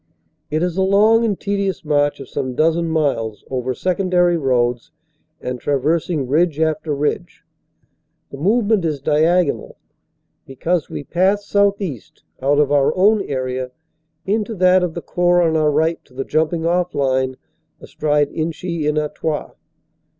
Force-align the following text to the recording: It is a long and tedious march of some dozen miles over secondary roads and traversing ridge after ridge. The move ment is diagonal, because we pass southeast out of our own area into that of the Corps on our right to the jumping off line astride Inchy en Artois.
It 0.49 0.63
is 0.63 0.77
a 0.77 0.81
long 0.81 1.23
and 1.23 1.39
tedious 1.39 1.85
march 1.85 2.19
of 2.19 2.27
some 2.27 2.55
dozen 2.55 2.89
miles 2.89 3.43
over 3.51 3.75
secondary 3.75 4.35
roads 4.35 4.89
and 5.39 5.59
traversing 5.59 6.27
ridge 6.27 6.59
after 6.59 6.95
ridge. 6.95 7.43
The 8.31 8.39
move 8.39 8.65
ment 8.65 8.83
is 8.83 8.99
diagonal, 8.99 9.77
because 10.47 10.89
we 10.89 11.03
pass 11.03 11.45
southeast 11.45 12.23
out 12.41 12.57
of 12.57 12.71
our 12.71 12.95
own 12.95 13.21
area 13.21 13.69
into 14.25 14.55
that 14.55 14.81
of 14.81 14.95
the 14.95 15.03
Corps 15.03 15.43
on 15.43 15.55
our 15.55 15.69
right 15.69 16.03
to 16.05 16.15
the 16.15 16.25
jumping 16.25 16.65
off 16.65 16.95
line 16.95 17.37
astride 17.79 18.31
Inchy 18.31 18.87
en 18.87 18.97
Artois. 18.97 19.51